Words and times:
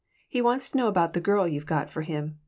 He 0.27 0.41
wants 0.41 0.71
to 0.71 0.77
know 0.77 0.87
about 0.87 1.13
the 1.13 1.21
girl 1.21 1.47
you've 1.47 1.67
got 1.67 1.91
for 1.91 2.01
him. 2.01 2.39